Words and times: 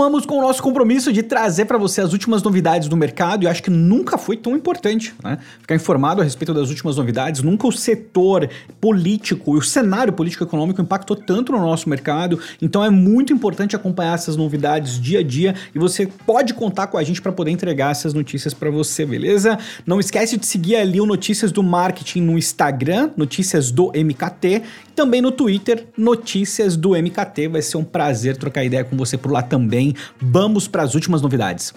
Continuamos 0.00 0.24
com 0.24 0.38
o 0.38 0.40
nosso 0.40 0.62
compromisso 0.62 1.12
de 1.12 1.22
trazer 1.22 1.66
para 1.66 1.76
você 1.76 2.00
as 2.00 2.14
últimas 2.14 2.42
novidades 2.42 2.88
do 2.88 2.96
mercado 2.96 3.44
e 3.44 3.46
acho 3.46 3.62
que 3.62 3.68
nunca 3.68 4.16
foi 4.16 4.34
tão 4.34 4.56
importante, 4.56 5.12
né? 5.22 5.36
Ficar 5.60 5.74
informado 5.74 6.22
a 6.22 6.24
respeito 6.24 6.54
das 6.54 6.70
últimas 6.70 6.96
novidades. 6.96 7.42
Nunca 7.42 7.66
o 7.66 7.72
setor 7.72 8.48
político 8.80 9.56
e 9.56 9.58
o 9.58 9.62
cenário 9.62 10.10
político-econômico 10.10 10.80
impactou 10.80 11.14
tanto 11.14 11.52
no 11.52 11.58
nosso 11.58 11.86
mercado. 11.86 12.40
Então 12.62 12.82
é 12.82 12.88
muito 12.88 13.30
importante 13.30 13.76
acompanhar 13.76 14.14
essas 14.14 14.38
novidades 14.38 14.98
dia 14.98 15.18
a 15.18 15.22
dia 15.22 15.54
e 15.74 15.78
você 15.78 16.06
pode 16.06 16.54
contar 16.54 16.86
com 16.86 16.96
a 16.96 17.04
gente 17.04 17.20
para 17.20 17.30
poder 17.30 17.50
entregar 17.50 17.90
essas 17.90 18.14
notícias 18.14 18.54
para 18.54 18.70
você, 18.70 19.04
beleza? 19.04 19.58
Não 19.84 20.00
esquece 20.00 20.38
de 20.38 20.46
seguir 20.46 20.76
ali 20.76 20.98
o 20.98 21.04
Notícias 21.04 21.52
do 21.52 21.62
Marketing 21.62 22.22
no 22.22 22.38
Instagram, 22.38 23.10
Notícias 23.18 23.70
do 23.70 23.92
MKT, 23.92 24.62
e 24.88 24.92
também 24.94 25.20
no 25.20 25.30
Twitter, 25.30 25.88
Notícias 25.94 26.74
do 26.74 26.90
MKT. 26.90 27.48
Vai 27.48 27.60
ser 27.60 27.76
um 27.76 27.84
prazer 27.84 28.38
trocar 28.38 28.64
ideia 28.64 28.82
com 28.82 28.96
você 28.96 29.18
por 29.18 29.30
lá 29.30 29.42
também 29.42 29.89
também. 29.90 29.94
Vamos 30.20 30.68
para 30.68 30.82
as 30.82 30.94
últimas 30.94 31.22
novidades. 31.22 31.74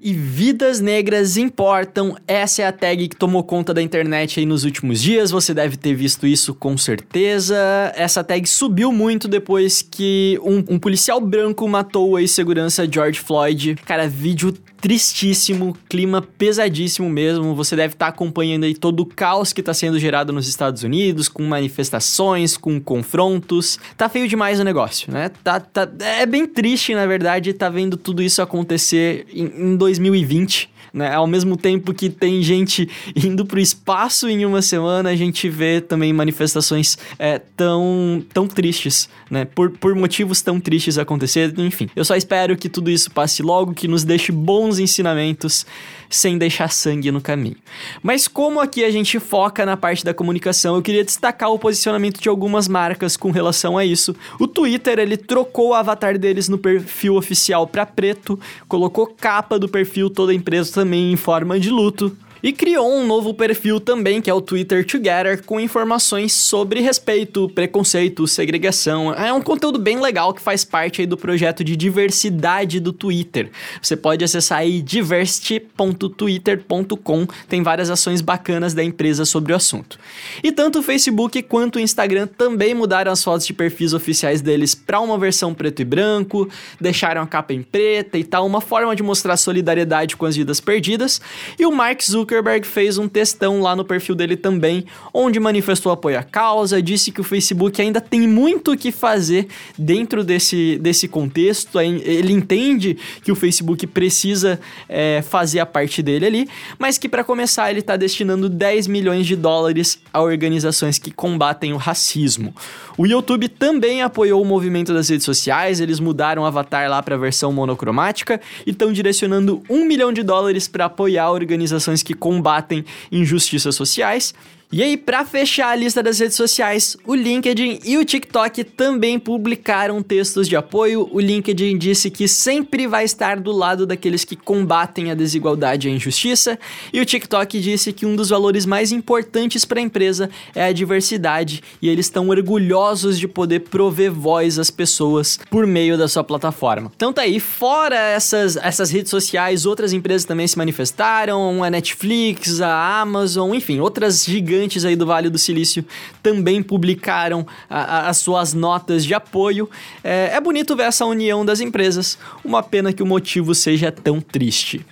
E 0.00 0.12
vidas 0.12 0.80
negras 0.80 1.36
importam. 1.36 2.16
Essa 2.28 2.62
é 2.62 2.66
a 2.66 2.70
tag 2.70 3.08
que 3.08 3.16
tomou 3.16 3.42
conta 3.42 3.74
da 3.74 3.82
internet 3.82 4.38
aí 4.38 4.46
nos 4.46 4.62
últimos 4.62 5.02
dias. 5.02 5.32
Você 5.32 5.52
deve 5.52 5.76
ter 5.76 5.94
visto 5.94 6.28
isso 6.28 6.54
com 6.54 6.78
certeza. 6.78 7.56
Essa 7.96 8.22
tag 8.22 8.48
subiu 8.48 8.92
muito 8.92 9.26
depois 9.26 9.82
que 9.82 10.38
um, 10.44 10.74
um 10.74 10.78
policial 10.78 11.20
branco 11.20 11.66
matou 11.66 12.10
o 12.10 12.18
ex-segurança 12.20 12.88
George 12.88 13.18
Floyd. 13.18 13.74
Cara, 13.84 14.06
vídeo 14.06 14.54
tristíssimo, 14.80 15.76
clima 15.88 16.22
pesadíssimo 16.22 17.08
mesmo. 17.08 17.54
Você 17.54 17.76
deve 17.76 17.94
estar 17.94 18.06
tá 18.06 18.10
acompanhando 18.10 18.64
aí 18.64 18.74
todo 18.74 19.00
o 19.00 19.06
caos 19.06 19.52
que 19.52 19.60
está 19.60 19.74
sendo 19.74 19.98
gerado 19.98 20.32
nos 20.32 20.48
Estados 20.48 20.82
Unidos, 20.82 21.28
com 21.28 21.42
manifestações, 21.42 22.56
com 22.56 22.80
confrontos. 22.80 23.78
Tá 23.96 24.08
feio 24.08 24.28
demais 24.28 24.60
o 24.60 24.64
negócio, 24.64 25.12
né? 25.12 25.30
Tá, 25.42 25.60
tá, 25.60 25.88
é 26.00 26.26
bem 26.26 26.46
triste, 26.46 26.94
na 26.94 27.06
verdade, 27.06 27.52
tá 27.52 27.68
vendo 27.68 27.96
tudo 27.96 28.22
isso 28.22 28.42
acontecer 28.42 29.26
em, 29.32 29.72
em 29.72 29.76
2020 29.76 30.76
né? 30.96 31.12
Ao 31.12 31.26
mesmo 31.26 31.58
tempo 31.58 31.92
que 31.92 32.08
tem 32.08 32.42
gente 32.42 32.88
indo 33.14 33.44
para 33.44 33.58
o 33.58 33.60
espaço 33.60 34.28
em 34.28 34.46
uma 34.46 34.62
semana, 34.62 35.10
a 35.10 35.14
gente 35.14 35.46
vê 35.46 35.78
também 35.78 36.10
manifestações 36.10 36.96
é, 37.18 37.38
tão, 37.38 38.24
tão 38.32 38.48
tristes, 38.48 39.06
né? 39.30 39.44
Por, 39.44 39.70
por 39.72 39.94
motivos 39.94 40.40
tão 40.40 40.58
tristes 40.58 40.96
acontecendo. 40.96 41.62
Enfim, 41.62 41.90
eu 41.94 42.04
só 42.04 42.16
espero 42.16 42.56
que 42.56 42.70
tudo 42.70 42.90
isso 42.90 43.10
passe 43.10 43.42
logo, 43.42 43.74
que 43.74 43.86
nos 43.86 44.04
deixe 44.04 44.32
bons 44.32 44.65
ensinamentos 44.78 45.64
sem 46.08 46.38
deixar 46.38 46.70
sangue 46.70 47.10
no 47.10 47.20
caminho. 47.20 47.56
Mas 48.02 48.28
como 48.28 48.60
aqui 48.60 48.84
a 48.84 48.90
gente 48.90 49.18
foca 49.18 49.66
na 49.66 49.76
parte 49.76 50.04
da 50.04 50.14
comunicação, 50.14 50.76
eu 50.76 50.82
queria 50.82 51.04
destacar 51.04 51.50
o 51.50 51.58
posicionamento 51.58 52.20
de 52.20 52.28
algumas 52.28 52.68
marcas 52.68 53.16
com 53.16 53.30
relação 53.30 53.76
a 53.76 53.84
isso. 53.84 54.14
O 54.38 54.46
Twitter, 54.46 54.98
ele 54.98 55.16
trocou 55.16 55.70
o 55.70 55.74
avatar 55.74 56.18
deles 56.18 56.48
no 56.48 56.58
perfil 56.58 57.16
oficial 57.16 57.66
para 57.66 57.86
preto, 57.86 58.38
colocou 58.68 59.06
capa 59.06 59.58
do 59.58 59.68
perfil 59.68 60.08
toda 60.10 60.32
a 60.32 60.34
empresa 60.34 60.72
também 60.72 61.12
em 61.12 61.16
forma 61.16 61.58
de 61.58 61.70
luto 61.70 62.16
e 62.46 62.52
criou 62.52 62.94
um 62.94 63.04
novo 63.04 63.34
perfil 63.34 63.80
também, 63.80 64.22
que 64.22 64.30
é 64.30 64.32
o 64.32 64.40
Twitter 64.40 64.86
Together, 64.86 65.44
com 65.44 65.58
informações 65.58 66.32
sobre 66.32 66.80
respeito, 66.80 67.48
preconceito, 67.48 68.24
segregação. 68.28 69.12
É 69.12 69.32
um 69.32 69.42
conteúdo 69.42 69.80
bem 69.80 70.00
legal 70.00 70.32
que 70.32 70.40
faz 70.40 70.64
parte 70.64 71.00
aí 71.00 71.08
do 71.08 71.16
projeto 71.16 71.64
de 71.64 71.74
diversidade 71.74 72.78
do 72.78 72.92
Twitter. 72.92 73.50
Você 73.82 73.96
pode 73.96 74.24
acessar 74.24 74.58
aí 74.58 74.80
diversity.twitter.com, 74.80 77.26
tem 77.48 77.64
várias 77.64 77.90
ações 77.90 78.20
bacanas 78.20 78.74
da 78.74 78.84
empresa 78.84 79.24
sobre 79.24 79.52
o 79.52 79.56
assunto. 79.56 79.98
E 80.40 80.52
tanto 80.52 80.78
o 80.78 80.84
Facebook 80.84 81.42
quanto 81.42 81.76
o 81.76 81.80
Instagram 81.80 82.28
também 82.28 82.74
mudaram 82.74 83.10
as 83.10 83.24
fotos 83.24 83.44
de 83.44 83.54
perfis 83.54 83.92
oficiais 83.92 84.40
deles 84.40 84.72
para 84.72 85.00
uma 85.00 85.18
versão 85.18 85.52
preto 85.52 85.82
e 85.82 85.84
branco, 85.84 86.48
deixaram 86.80 87.22
a 87.22 87.26
capa 87.26 87.52
em 87.52 87.64
preta 87.64 88.16
e 88.16 88.22
tal, 88.22 88.46
uma 88.46 88.60
forma 88.60 88.94
de 88.94 89.02
mostrar 89.02 89.36
solidariedade 89.36 90.16
com 90.16 90.26
as 90.26 90.36
vidas 90.36 90.60
perdidas. 90.60 91.20
E 91.58 91.66
o 91.66 91.72
Mark 91.72 92.00
Zuckerberg 92.04 92.35
Zuckerberg 92.36 92.66
fez 92.66 92.98
um 92.98 93.08
textão 93.08 93.60
lá 93.60 93.74
no 93.74 93.84
perfil 93.84 94.14
dele 94.14 94.36
também, 94.36 94.84
onde 95.12 95.40
manifestou 95.40 95.90
apoio 95.90 96.18
à 96.18 96.22
causa, 96.22 96.82
disse 96.82 97.10
que 97.10 97.20
o 97.20 97.24
Facebook 97.24 97.80
ainda 97.80 98.00
tem 98.00 98.28
muito 98.28 98.72
o 98.72 98.76
que 98.76 98.92
fazer 98.92 99.48
dentro 99.78 100.22
desse, 100.22 100.78
desse 100.78 101.08
contexto. 101.08 101.80
Ele 101.80 102.32
entende 102.32 102.98
que 103.22 103.32
o 103.32 103.34
Facebook 103.34 103.86
precisa 103.86 104.60
é, 104.88 105.22
fazer 105.22 105.60
a 105.60 105.66
parte 105.66 106.02
dele 106.02 106.26
ali, 106.26 106.48
mas 106.78 106.98
que 106.98 107.08
para 107.08 107.24
começar 107.24 107.70
ele 107.70 107.80
está 107.80 107.96
destinando 107.96 108.48
10 108.48 108.86
milhões 108.86 109.26
de 109.26 109.36
dólares 109.36 109.98
a 110.12 110.20
organizações 110.20 110.98
que 110.98 111.10
combatem 111.10 111.72
o 111.72 111.76
racismo. 111.76 112.54
O 112.98 113.06
YouTube 113.06 113.48
também 113.48 114.02
apoiou 114.02 114.40
o 114.40 114.44
movimento 114.44 114.92
das 114.92 115.08
redes 115.08 115.24
sociais, 115.24 115.80
eles 115.80 116.00
mudaram 116.00 116.42
o 116.42 116.46
avatar 116.46 116.88
lá 116.88 117.02
para 117.02 117.14
a 117.14 117.18
versão 117.18 117.52
monocromática 117.52 118.40
e 118.66 118.70
estão 118.70 118.92
direcionando 118.92 119.62
um 119.68 119.84
milhão 119.84 120.12
de 120.12 120.22
dólares 120.22 120.66
para 120.66 120.86
apoiar 120.86 121.30
organizações 121.30 122.02
que 122.02 122.14
combatem 122.26 122.84
injustiças 123.12 123.76
sociais 123.76 124.34
e 124.72 124.82
aí, 124.82 124.96
para 124.96 125.24
fechar 125.24 125.68
a 125.68 125.76
lista 125.76 126.02
das 126.02 126.18
redes 126.18 126.36
sociais, 126.36 126.96
o 127.06 127.14
LinkedIn 127.14 127.78
e 127.84 127.96
o 127.96 128.04
TikTok 128.04 128.64
também 128.64 129.16
publicaram 129.16 130.02
textos 130.02 130.48
de 130.48 130.56
apoio. 130.56 131.08
O 131.12 131.20
LinkedIn 131.20 131.78
disse 131.78 132.10
que 132.10 132.26
sempre 132.26 132.84
vai 132.88 133.04
estar 133.04 133.38
do 133.38 133.52
lado 133.52 133.86
daqueles 133.86 134.24
que 134.24 134.34
combatem 134.34 135.08
a 135.08 135.14
desigualdade 135.14 135.86
e 135.86 135.92
a 135.92 135.94
injustiça, 135.94 136.58
e 136.92 137.00
o 137.00 137.04
TikTok 137.04 137.60
disse 137.60 137.92
que 137.92 138.04
um 138.04 138.16
dos 138.16 138.30
valores 138.30 138.66
mais 138.66 138.90
importantes 138.90 139.64
para 139.64 139.78
a 139.78 139.82
empresa 139.82 140.28
é 140.52 140.64
a 140.64 140.72
diversidade, 140.72 141.62
e 141.80 141.88
eles 141.88 142.06
estão 142.06 142.28
orgulhosos 142.28 143.20
de 143.20 143.28
poder 143.28 143.60
prover 143.60 144.10
voz 144.10 144.58
às 144.58 144.70
pessoas 144.70 145.38
por 145.48 145.64
meio 145.64 145.96
da 145.96 146.08
sua 146.08 146.24
plataforma. 146.24 146.90
Então 146.96 147.12
tá 147.12 147.22
aí, 147.22 147.38
fora 147.38 147.96
essas, 147.96 148.56
essas 148.56 148.90
redes 148.90 149.10
sociais, 149.10 149.64
outras 149.64 149.92
empresas 149.92 150.24
também 150.24 150.46
se 150.48 150.58
manifestaram, 150.58 151.62
a 151.62 151.70
Netflix, 151.70 152.60
a 152.60 153.00
Amazon, 153.00 153.54
enfim, 153.54 153.78
outras 153.78 154.24
gigantes 154.24 154.55
gigantes 154.56 154.84
aí 154.84 154.96
do 154.96 155.06
Vale 155.06 155.28
do 155.28 155.38
Silício 155.38 155.84
também 156.22 156.62
publicaram 156.62 157.46
a, 157.68 157.80
a, 157.80 158.08
as 158.08 158.16
suas 158.18 158.54
notas 158.54 159.04
de 159.04 159.14
apoio. 159.14 159.68
É, 160.02 160.30
é 160.34 160.40
bonito 160.40 160.74
ver 160.74 160.84
essa 160.84 161.04
união 161.04 161.44
das 161.44 161.60
empresas, 161.60 162.18
uma 162.44 162.62
pena 162.62 162.92
que 162.92 163.02
o 163.02 163.06
motivo 163.06 163.54
seja 163.54 163.92
tão 163.92 164.20
triste. 164.20 164.84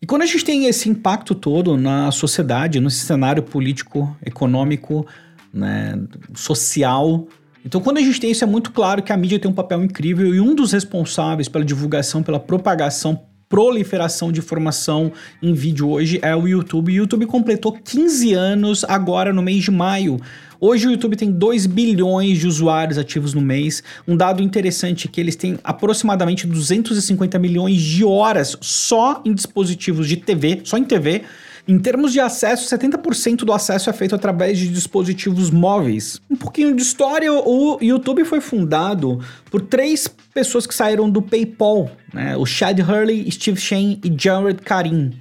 E 0.00 0.06
quando 0.06 0.22
a 0.22 0.26
gente 0.26 0.44
tem 0.44 0.66
esse 0.66 0.88
impacto 0.88 1.34
todo 1.34 1.76
na 1.76 2.12
sociedade, 2.12 2.78
no 2.78 2.90
cenário 2.90 3.42
político, 3.42 4.16
econômico, 4.24 5.06
né, 5.52 5.98
social, 6.34 7.26
então, 7.64 7.80
quando 7.80 7.98
a 7.98 8.00
gente 8.00 8.20
tem 8.20 8.30
isso, 8.30 8.44
é 8.44 8.46
muito 8.46 8.70
claro 8.70 9.02
que 9.02 9.12
a 9.12 9.16
mídia 9.16 9.40
tem 9.40 9.50
um 9.50 9.54
papel 9.54 9.82
incrível 9.82 10.32
e 10.32 10.40
um 10.40 10.54
dos 10.54 10.70
responsáveis 10.70 11.48
pela 11.48 11.64
divulgação, 11.64 12.22
pela 12.22 12.38
propagação 12.38 13.20
proliferação 13.48 14.32
de 14.32 14.40
informação 14.40 15.12
em 15.42 15.52
vídeo 15.52 15.88
hoje 15.88 16.18
é 16.22 16.34
o 16.34 16.46
YouTube. 16.46 16.92
O 16.92 16.94
YouTube 16.94 17.26
completou 17.26 17.72
15 17.72 18.34
anos 18.34 18.84
agora 18.84 19.32
no 19.32 19.42
mês 19.42 19.64
de 19.64 19.70
maio. 19.70 20.20
Hoje 20.58 20.88
o 20.88 20.90
YouTube 20.90 21.16
tem 21.16 21.30
2 21.30 21.66
bilhões 21.66 22.38
de 22.38 22.46
usuários 22.46 22.98
ativos 22.98 23.34
no 23.34 23.40
mês. 23.40 23.82
Um 24.08 24.16
dado 24.16 24.42
interessante 24.42 25.06
é 25.06 25.10
que 25.10 25.20
eles 25.20 25.36
têm 25.36 25.58
aproximadamente 25.62 26.46
250 26.46 27.38
milhões 27.38 27.80
de 27.80 28.04
horas 28.04 28.56
só 28.60 29.22
em 29.24 29.34
dispositivos 29.34 30.08
de 30.08 30.16
TV, 30.16 30.60
só 30.64 30.78
em 30.78 30.84
TV 30.84 31.22
em 31.68 31.78
termos 31.78 32.12
de 32.12 32.20
acesso, 32.20 32.68
70% 32.74 33.38
do 33.38 33.52
acesso 33.52 33.90
é 33.90 33.92
feito 33.92 34.14
através 34.14 34.58
de 34.58 34.68
dispositivos 34.68 35.50
móveis. 35.50 36.20
Um 36.30 36.36
pouquinho 36.36 36.74
de 36.74 36.82
história: 36.82 37.32
o 37.32 37.78
YouTube 37.80 38.24
foi 38.24 38.40
fundado 38.40 39.20
por 39.50 39.60
três 39.60 40.06
pessoas 40.32 40.66
que 40.66 40.74
saíram 40.74 41.10
do 41.10 41.20
PayPal, 41.20 41.90
né? 42.14 42.36
o 42.36 42.46
Chad 42.46 42.78
Hurley, 42.78 43.30
Steve 43.32 43.60
Shane 43.60 44.00
e 44.04 44.14
Jared 44.16 44.62
Karim. 44.62 45.12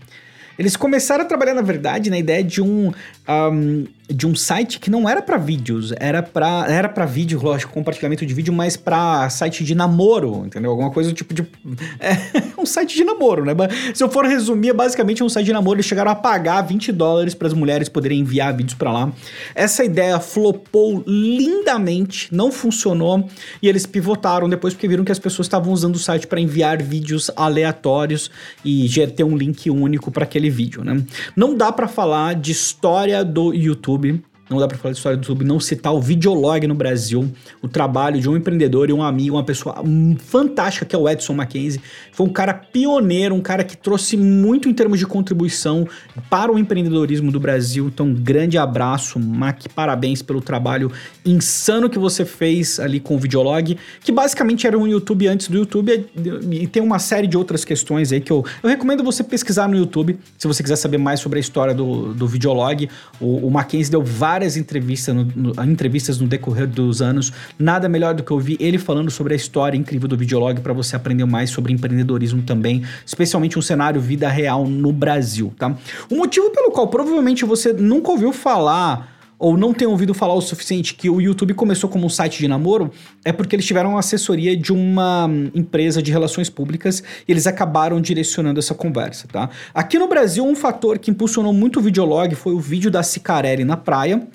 Eles 0.57 0.75
começaram 0.75 1.23
a 1.23 1.27
trabalhar, 1.27 1.53
na 1.53 1.61
verdade, 1.61 2.09
na 2.09 2.17
ideia 2.17 2.43
de 2.43 2.61
um, 2.61 2.87
um 3.27 3.85
de 4.07 4.27
um 4.27 4.35
site 4.35 4.79
que 4.79 4.89
não 4.89 5.09
era 5.09 5.21
para 5.21 5.37
vídeos, 5.37 5.91
era 5.97 6.21
para 6.21 6.65
era 6.67 6.87
para 6.87 7.05
vídeo, 7.05 7.39
lógico, 7.41 7.73
compartilhamento 7.73 8.25
de 8.25 8.33
vídeo, 8.33 8.53
mas 8.53 8.77
para 8.77 9.29
site 9.29 9.63
de 9.63 9.73
namoro, 9.73 10.43
entendeu? 10.45 10.71
Alguma 10.71 10.91
coisa 10.91 11.11
tipo 11.11 11.33
de 11.33 11.41
é 11.99 12.15
um 12.57 12.65
site 12.65 12.95
de 12.95 13.03
namoro, 13.03 13.43
né? 13.43 13.53
Se 13.93 14.03
eu 14.03 14.09
for 14.09 14.25
resumir, 14.25 14.69
é 14.69 14.73
basicamente 14.73 15.23
um 15.23 15.29
site 15.29 15.47
de 15.47 15.53
namoro, 15.53 15.77
eles 15.77 15.85
chegaram 15.85 16.11
a 16.11 16.15
pagar 16.15 16.61
20 16.61 16.91
dólares 16.91 17.33
para 17.33 17.47
as 17.47 17.53
mulheres 17.53 17.89
poderem 17.89 18.19
enviar 18.19 18.55
vídeos 18.55 18.75
para 18.75 18.91
lá. 18.91 19.11
Essa 19.55 19.83
ideia 19.83 20.19
flopou 20.19 21.03
lindamente, 21.07 22.33
não 22.33 22.51
funcionou 22.51 23.27
e 23.61 23.67
eles 23.67 23.85
pivotaram 23.85 24.47
depois 24.47 24.73
porque 24.73 24.87
viram 24.87 25.03
que 25.03 25.11
as 25.11 25.19
pessoas 25.19 25.47
estavam 25.47 25.73
usando 25.73 25.95
o 25.95 25.99
site 25.99 26.27
para 26.27 26.39
enviar 26.39 26.81
vídeos 26.81 27.31
aleatórios 27.35 28.29
e 28.63 28.87
ter 29.15 29.23
um 29.23 29.35
link 29.35 29.69
único 29.69 30.11
para 30.11 30.23
aquele 30.23 30.49
vídeo, 30.49 30.83
né? 30.83 31.03
Não 31.35 31.55
dá 31.55 31.71
para 31.71 31.87
falar 31.87 32.35
de 32.35 32.51
história 32.51 33.23
do 33.23 33.53
YouTube 33.53 33.94
hobim 33.95 34.23
não 34.49 34.59
dá 34.59 34.67
para 34.67 34.77
falar 34.77 34.91
de 34.91 34.97
história 34.97 35.17
do 35.17 35.21
YouTube, 35.21 35.43
não 35.43 35.59
citar 35.59 35.93
o 35.93 35.99
Videolog 35.99 36.67
no 36.67 36.75
Brasil, 36.75 37.31
o 37.61 37.67
trabalho 37.67 38.19
de 38.19 38.29
um 38.29 38.37
empreendedor 38.37 38.89
e 38.89 38.93
um 38.93 39.01
amigo, 39.01 39.35
uma 39.35 39.43
pessoa 39.43 39.83
fantástica 40.19 40.85
que 40.85 40.95
é 40.95 40.99
o 40.99 41.09
Edson 41.09 41.33
Mackenzie. 41.33 41.81
Foi 42.11 42.27
um 42.27 42.29
cara 42.29 42.53
pioneiro, 42.53 43.33
um 43.33 43.41
cara 43.41 43.63
que 43.63 43.75
trouxe 43.75 44.15
muito 44.15 44.69
em 44.69 44.73
termos 44.73 44.99
de 44.99 45.07
contribuição 45.07 45.87
para 46.29 46.51
o 46.51 46.59
empreendedorismo 46.59 47.31
do 47.31 47.39
Brasil. 47.39 47.87
Então, 47.87 48.13
grande 48.13 48.57
abraço, 48.57 49.19
Mac, 49.19 49.63
parabéns 49.73 50.21
pelo 50.21 50.41
trabalho 50.41 50.91
insano 51.25 51.89
que 51.89 51.97
você 51.97 52.23
fez 52.23 52.79
ali 52.79 52.99
com 52.99 53.15
o 53.15 53.17
Videolog, 53.17 53.77
que 54.01 54.11
basicamente 54.11 54.67
era 54.67 54.77
um 54.77 54.87
YouTube 54.87 55.27
antes 55.27 55.47
do 55.47 55.57
YouTube 55.57 56.07
e 56.51 56.67
tem 56.67 56.83
uma 56.83 56.99
série 56.99 57.25
de 57.25 57.35
outras 57.35 57.65
questões 57.65 58.11
aí 58.11 58.21
que 58.21 58.31
eu, 58.31 58.45
eu 58.61 58.69
recomendo 58.69 59.03
você 59.03 59.23
pesquisar 59.23 59.67
no 59.67 59.75
YouTube, 59.75 60.19
se 60.37 60.47
você 60.47 60.61
quiser 60.61 60.75
saber 60.75 60.99
mais 60.99 61.19
sobre 61.19 61.39
a 61.39 61.41
história 61.41 61.73
do, 61.73 62.13
do 62.13 62.27
Videolog. 62.27 62.87
O, 63.19 63.47
o 63.47 63.51
Mackenzie 63.51 63.91
deu 63.91 64.03
várias 64.03 64.34
várias 64.35 64.57
entrevistas 64.57 65.15
no, 65.15 65.23
no, 65.23 65.63
entrevistas 65.63 66.19
no 66.19 66.27
decorrer 66.27 66.67
dos 66.67 67.01
anos. 67.01 67.31
Nada 67.57 67.87
melhor 67.87 68.13
do 68.13 68.21
que 68.21 68.33
ouvir 68.33 68.57
ele 68.59 68.77
falando 68.77 69.09
sobre 69.09 69.33
a 69.33 69.37
história 69.37 69.77
incrível 69.77 70.09
do 70.09 70.17
Videolog 70.17 70.59
para 70.59 70.73
você 70.73 70.95
aprender 70.97 71.23
mais 71.23 71.49
sobre 71.49 71.71
empreendedorismo 71.71 72.41
também, 72.41 72.83
especialmente 73.05 73.57
um 73.57 73.61
cenário 73.61 74.01
vida 74.01 74.27
real 74.27 74.67
no 74.67 74.91
Brasil, 74.91 75.53
tá? 75.57 75.73
O 76.11 76.15
motivo 76.17 76.49
pelo 76.51 76.71
qual 76.71 76.89
provavelmente 76.89 77.45
você 77.45 77.71
nunca 77.71 78.11
ouviu 78.11 78.33
falar 78.33 79.14
ou 79.45 79.55
não 79.55 79.75
tem 79.75 79.87
ouvido 79.87 80.11
falar 80.11 80.33
o 80.33 80.41
suficiente 80.41 80.95
que 80.95 81.07
o 81.07 81.21
YouTube 81.21 81.53
começou 81.53 81.87
como 81.87 82.07
um 82.07 82.09
site 82.09 82.39
de 82.39 82.47
namoro, 82.47 82.89
é 83.23 83.31
porque 83.31 83.55
eles 83.55 83.63
tiveram 83.63 83.95
assessoria 83.95 84.57
de 84.57 84.73
uma 84.73 85.27
hum, 85.27 85.51
empresa 85.53 86.01
de 86.01 86.11
relações 86.11 86.49
públicas 86.49 87.03
e 87.27 87.31
eles 87.31 87.45
acabaram 87.45 88.01
direcionando 88.01 88.57
essa 88.57 88.73
conversa, 88.73 89.27
tá? 89.31 89.51
Aqui 89.71 89.99
no 89.99 90.07
Brasil, 90.07 90.43
um 90.43 90.55
fator 90.55 90.97
que 90.97 91.11
impulsionou 91.11 91.53
muito 91.53 91.77
o 91.77 91.81
videolog 91.83 92.33
foi 92.33 92.55
o 92.55 92.59
vídeo 92.59 92.89
da 92.89 93.03
Cicarelli 93.03 93.63
na 93.63 93.77
praia, 93.77 94.27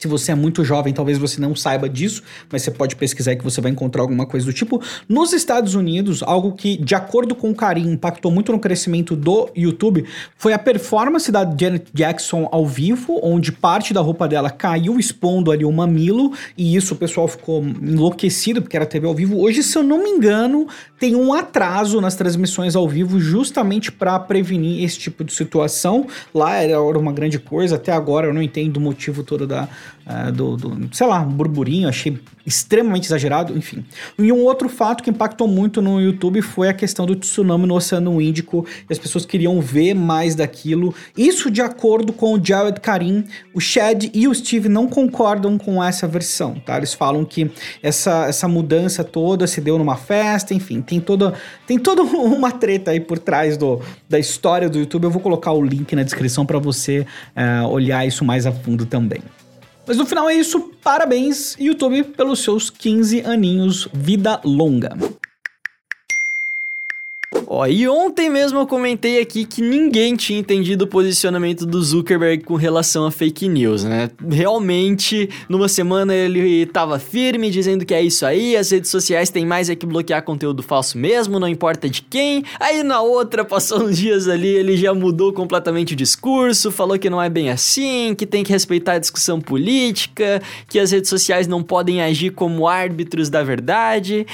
se 0.00 0.08
você 0.08 0.32
é 0.32 0.34
muito 0.34 0.64
jovem, 0.64 0.94
talvez 0.94 1.18
você 1.18 1.38
não 1.38 1.54
saiba 1.54 1.86
disso, 1.86 2.22
mas 2.50 2.62
você 2.62 2.70
pode 2.70 2.96
pesquisar 2.96 3.36
que 3.36 3.44
você 3.44 3.60
vai 3.60 3.70
encontrar 3.70 4.00
alguma 4.00 4.24
coisa 4.24 4.46
do 4.46 4.52
tipo. 4.52 4.82
Nos 5.06 5.34
Estados 5.34 5.74
Unidos, 5.74 6.22
algo 6.22 6.52
que, 6.52 6.78
de 6.78 6.94
acordo 6.94 7.34
com 7.34 7.50
o 7.50 7.54
Karim, 7.54 7.92
impactou 7.92 8.32
muito 8.32 8.50
no 8.50 8.58
crescimento 8.58 9.14
do 9.14 9.50
YouTube 9.54 10.06
foi 10.38 10.54
a 10.54 10.58
performance 10.58 11.30
da 11.30 11.44
Janet 11.44 11.86
Jackson 11.92 12.48
ao 12.50 12.66
vivo, 12.66 13.20
onde 13.22 13.52
parte 13.52 13.92
da 13.92 14.00
roupa 14.00 14.26
dela 14.26 14.48
caiu 14.48 14.98
expondo 14.98 15.52
ali 15.52 15.66
o 15.66 15.72
mamilo, 15.72 16.32
e 16.56 16.74
isso 16.74 16.94
o 16.94 16.96
pessoal 16.96 17.28
ficou 17.28 17.62
enlouquecido 17.62 18.62
porque 18.62 18.76
era 18.76 18.86
TV 18.86 19.06
ao 19.06 19.14
vivo. 19.14 19.38
Hoje, 19.38 19.62
se 19.62 19.76
eu 19.76 19.82
não 19.82 20.02
me 20.02 20.08
engano, 20.08 20.66
tem 20.98 21.14
um 21.14 21.34
atraso 21.34 22.00
nas 22.00 22.14
transmissões 22.14 22.74
ao 22.74 22.88
vivo 22.88 23.20
justamente 23.20 23.92
para 23.92 24.18
prevenir 24.18 24.82
esse 24.82 24.98
tipo 24.98 25.22
de 25.22 25.32
situação. 25.34 26.06
Lá 26.34 26.54
era 26.54 26.80
uma 26.80 27.12
grande 27.12 27.38
coisa, 27.38 27.76
até 27.76 27.92
agora 27.92 28.28
eu 28.28 28.32
não 28.34 28.42
entendo 28.42 28.78
o 28.78 28.80
motivo 28.80 29.22
todo 29.22 29.46
da 29.46 29.68
uh, 30.06 30.32
do, 30.32 30.56
do, 30.56 30.94
sei 30.96 31.06
lá, 31.06 31.20
um 31.20 31.30
burburinho, 31.30 31.88
achei 31.88 32.18
extremamente 32.46 33.06
exagerado, 33.06 33.56
enfim. 33.56 33.84
E 34.18 34.32
um 34.32 34.44
outro 34.44 34.68
fato 34.68 35.02
que 35.02 35.10
impactou 35.10 35.46
muito 35.46 35.80
no 35.80 36.00
YouTube 36.00 36.42
foi 36.42 36.68
a 36.68 36.72
questão 36.72 37.06
do 37.06 37.14
tsunami 37.14 37.66
no 37.66 37.74
Oceano 37.74 38.20
Índico, 38.20 38.66
e 38.88 38.92
as 38.92 38.98
pessoas 38.98 39.24
queriam 39.26 39.60
ver 39.60 39.94
mais 39.94 40.34
daquilo. 40.34 40.94
Isso 41.16 41.50
de 41.50 41.60
acordo 41.60 42.12
com 42.12 42.34
o 42.34 42.44
Jared 42.44 42.80
Karim, 42.80 43.24
o 43.54 43.60
Chad 43.60 44.10
e 44.12 44.26
o 44.26 44.34
Steve 44.34 44.68
não 44.68 44.88
concordam 44.88 45.58
com 45.58 45.82
essa 45.82 46.06
versão, 46.06 46.54
tá? 46.54 46.76
Eles 46.76 46.94
falam 46.94 47.24
que 47.24 47.50
essa, 47.82 48.26
essa 48.26 48.48
mudança 48.48 49.04
toda 49.04 49.46
se 49.46 49.60
deu 49.60 49.78
numa 49.78 49.96
festa, 49.96 50.54
enfim, 50.54 50.80
tem 50.80 51.00
toda, 51.00 51.34
tem 51.66 51.78
toda 51.78 52.02
uma 52.02 52.50
treta 52.50 52.90
aí 52.90 53.00
por 53.00 53.18
trás 53.18 53.56
do, 53.56 53.80
da 54.08 54.18
história 54.18 54.68
do 54.68 54.78
YouTube. 54.78 55.04
Eu 55.04 55.10
vou 55.10 55.22
colocar 55.22 55.52
o 55.52 55.62
link 55.62 55.94
na 55.94 56.02
descrição 56.02 56.44
para 56.46 56.58
você 56.58 57.06
uh, 57.36 57.68
olhar 57.68 58.06
isso 58.06 58.24
mais 58.24 58.46
a 58.46 58.52
fundo 58.52 58.86
também. 58.86 59.20
Mas 59.90 59.98
no 59.98 60.06
final 60.06 60.30
é 60.30 60.34
isso. 60.34 60.70
Parabéns, 60.84 61.56
YouTube, 61.58 62.04
pelos 62.04 62.44
seus 62.44 62.70
15 62.70 63.22
aninhos. 63.22 63.88
Vida 63.92 64.40
longa. 64.44 64.96
Ó, 67.52 67.66
e 67.66 67.88
ontem 67.88 68.30
mesmo 68.30 68.60
eu 68.60 68.66
comentei 68.66 69.20
aqui 69.20 69.44
que 69.44 69.60
ninguém 69.60 70.14
tinha 70.14 70.38
entendido 70.38 70.84
o 70.84 70.86
posicionamento 70.86 71.66
do 71.66 71.82
Zuckerberg 71.82 72.44
com 72.44 72.54
relação 72.54 73.04
a 73.04 73.10
fake 73.10 73.48
news, 73.48 73.82
né? 73.82 74.08
Realmente, 74.30 75.28
numa 75.48 75.66
semana 75.66 76.14
ele 76.14 76.64
tava 76.66 76.96
firme 77.00 77.50
dizendo 77.50 77.84
que 77.84 77.92
é 77.92 78.00
isso 78.00 78.24
aí, 78.24 78.56
as 78.56 78.70
redes 78.70 78.88
sociais 78.88 79.30
têm 79.30 79.44
mais 79.44 79.68
é 79.68 79.74
que 79.74 79.84
bloquear 79.84 80.22
conteúdo 80.22 80.62
falso 80.62 80.96
mesmo, 80.96 81.40
não 81.40 81.48
importa 81.48 81.90
de 81.90 82.02
quem. 82.02 82.44
Aí 82.60 82.84
na 82.84 83.00
outra, 83.00 83.44
passou 83.44 83.82
uns 83.82 83.98
dias 83.98 84.28
ali, 84.28 84.46
ele 84.46 84.76
já 84.76 84.94
mudou 84.94 85.32
completamente 85.32 85.94
o 85.94 85.96
discurso, 85.96 86.70
falou 86.70 87.00
que 87.00 87.10
não 87.10 87.20
é 87.20 87.28
bem 87.28 87.50
assim, 87.50 88.14
que 88.14 88.26
tem 88.26 88.44
que 88.44 88.52
respeitar 88.52 88.92
a 88.92 88.98
discussão 89.00 89.40
política, 89.40 90.40
que 90.68 90.78
as 90.78 90.92
redes 90.92 91.10
sociais 91.10 91.48
não 91.48 91.64
podem 91.64 92.00
agir 92.00 92.30
como 92.30 92.68
árbitros 92.68 93.28
da 93.28 93.42
verdade. 93.42 94.24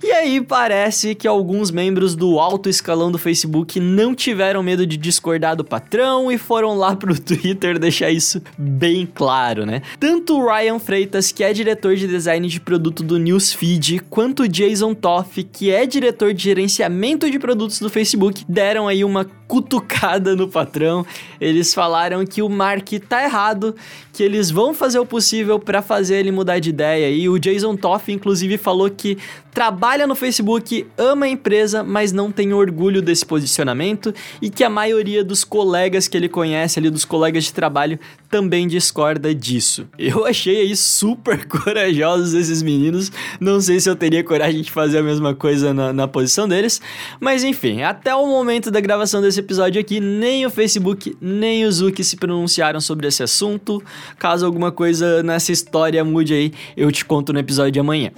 E 0.00 0.12
aí 0.12 0.40
parece 0.40 1.16
que 1.16 1.26
alguns 1.26 1.72
membros 1.72 2.14
do 2.14 2.38
alto 2.52 2.68
escalão 2.68 3.10
do 3.10 3.18
Facebook 3.18 3.80
não 3.80 4.14
tiveram 4.14 4.62
medo 4.62 4.86
de 4.86 4.96
discordar 4.98 5.56
do 5.56 5.64
patrão 5.64 6.30
e 6.30 6.36
foram 6.36 6.76
lá 6.76 6.94
pro 6.94 7.18
Twitter 7.18 7.78
deixar 7.78 8.10
isso 8.10 8.42
bem 8.58 9.08
claro, 9.12 9.64
né? 9.64 9.82
Tanto 9.98 10.38
o 10.38 10.46
Ryan 10.46 10.78
Freitas, 10.78 11.32
que 11.32 11.42
é 11.42 11.52
diretor 11.52 11.96
de 11.96 12.06
design 12.06 12.46
de 12.46 12.60
produto 12.60 13.02
do 13.02 13.18
Newsfeed, 13.18 14.00
quanto 14.10 14.42
o 14.42 14.48
Jason 14.48 14.94
Toff, 14.94 15.42
que 15.44 15.70
é 15.70 15.86
diretor 15.86 16.34
de 16.34 16.42
gerenciamento 16.42 17.30
de 17.30 17.38
produtos 17.38 17.80
do 17.80 17.88
Facebook, 17.88 18.44
deram 18.48 18.86
aí 18.86 19.02
uma 19.02 19.24
cutucada 19.52 20.34
no 20.34 20.48
patrão. 20.48 21.04
Eles 21.38 21.74
falaram 21.74 22.24
que 22.24 22.40
o 22.40 22.48
Mark 22.48 22.88
tá 23.06 23.22
errado, 23.22 23.76
que 24.10 24.22
eles 24.22 24.50
vão 24.50 24.72
fazer 24.72 24.98
o 24.98 25.04
possível 25.04 25.58
para 25.58 25.82
fazer 25.82 26.16
ele 26.16 26.32
mudar 26.32 26.58
de 26.58 26.70
ideia. 26.70 27.10
E 27.10 27.28
o 27.28 27.38
Jason 27.38 27.76
Toff, 27.76 28.10
inclusive, 28.10 28.56
falou 28.56 28.88
que 28.88 29.18
trabalha 29.52 30.06
no 30.06 30.14
Facebook, 30.14 30.86
ama 30.96 31.26
a 31.26 31.28
empresa, 31.28 31.84
mas 31.84 32.12
não 32.12 32.32
tem 32.32 32.54
orgulho 32.54 33.02
desse 33.02 33.26
posicionamento 33.26 34.14
e 34.40 34.48
que 34.48 34.64
a 34.64 34.70
maioria 34.70 35.22
dos 35.22 35.44
colegas 35.44 36.08
que 36.08 36.16
ele 36.16 36.30
conhece 36.30 36.78
ali, 36.78 36.88
dos 36.88 37.04
colegas 37.04 37.44
de 37.44 37.52
trabalho, 37.52 37.98
também 38.32 38.66
discorda 38.66 39.34
disso. 39.34 39.86
Eu 39.98 40.24
achei 40.24 40.62
aí 40.62 40.74
super 40.74 41.44
corajosos 41.46 42.32
esses 42.32 42.62
meninos. 42.62 43.12
Não 43.38 43.60
sei 43.60 43.78
se 43.78 43.90
eu 43.90 43.94
teria 43.94 44.24
coragem 44.24 44.62
de 44.62 44.70
fazer 44.70 45.00
a 45.00 45.02
mesma 45.02 45.34
coisa 45.34 45.74
na, 45.74 45.92
na 45.92 46.08
posição 46.08 46.48
deles, 46.48 46.80
mas 47.20 47.44
enfim, 47.44 47.82
até 47.82 48.14
o 48.14 48.26
momento 48.26 48.70
da 48.70 48.80
gravação 48.80 49.20
desse 49.20 49.38
episódio 49.38 49.78
aqui, 49.78 50.00
nem 50.00 50.46
o 50.46 50.50
Facebook 50.50 51.14
nem 51.20 51.66
o 51.66 51.70
Zuki 51.70 52.02
se 52.02 52.16
pronunciaram 52.16 52.80
sobre 52.80 53.06
esse 53.06 53.22
assunto. 53.22 53.82
Caso 54.18 54.46
alguma 54.46 54.72
coisa 54.72 55.22
nessa 55.22 55.52
história 55.52 56.02
mude 56.02 56.32
aí, 56.32 56.52
eu 56.74 56.90
te 56.90 57.04
conto 57.04 57.34
no 57.34 57.38
episódio 57.38 57.72
de 57.72 57.80
amanhã. 57.80 58.10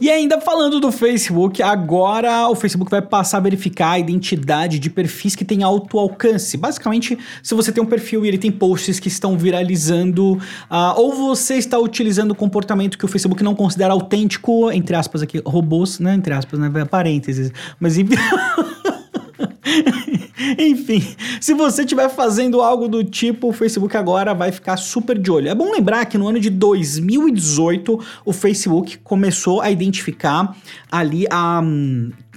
E 0.00 0.10
ainda 0.10 0.40
falando 0.40 0.80
do 0.80 0.92
Facebook, 0.92 1.62
agora 1.62 2.48
o 2.48 2.54
Facebook 2.54 2.90
vai 2.90 3.02
passar 3.02 3.38
a 3.38 3.40
verificar 3.40 3.90
a 3.92 3.98
identidade 3.98 4.78
de 4.78 4.88
perfis 4.88 5.34
que 5.34 5.44
têm 5.44 5.62
alto 5.62 5.98
alcance. 5.98 6.56
Basicamente, 6.56 7.18
se 7.42 7.54
você 7.54 7.72
tem 7.72 7.82
um 7.82 7.86
perfil 7.86 8.24
e 8.24 8.28
ele 8.28 8.38
tem 8.38 8.50
posts 8.50 9.00
que 9.00 9.08
estão 9.08 9.36
viralizando, 9.36 10.34
uh, 10.34 10.94
ou 10.96 11.14
você 11.14 11.54
está 11.54 11.78
utilizando 11.78 12.34
comportamento 12.34 12.96
que 12.96 13.04
o 13.04 13.08
Facebook 13.08 13.42
não 13.42 13.54
considera 13.54 13.92
autêntico, 13.92 14.70
entre 14.70 14.94
aspas 14.94 15.22
aqui, 15.22 15.42
robôs, 15.44 15.98
né? 15.98 16.14
Entre 16.14 16.32
aspas, 16.32 16.58
né? 16.58 16.70
Parênteses. 16.84 17.52
Mas 17.80 17.98
enfim. 17.98 18.14
Enfim, 20.58 21.02
se 21.40 21.54
você 21.54 21.82
estiver 21.82 22.08
fazendo 22.08 22.60
algo 22.60 22.88
do 22.88 23.04
tipo, 23.04 23.48
o 23.48 23.52
Facebook 23.52 23.96
agora 23.96 24.34
vai 24.34 24.52
ficar 24.52 24.76
super 24.76 25.18
de 25.18 25.30
olho. 25.30 25.48
É 25.48 25.54
bom 25.54 25.70
lembrar 25.70 26.04
que 26.06 26.16
no 26.16 26.28
ano 26.28 26.40
de 26.40 26.50
2018 26.50 28.00
o 28.24 28.32
Facebook 28.32 28.98
começou 28.98 29.60
a 29.60 29.70
identificar 29.70 30.56
ali 30.90 31.26
a 31.30 31.62